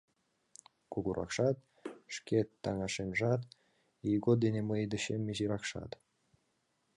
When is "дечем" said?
4.93-5.21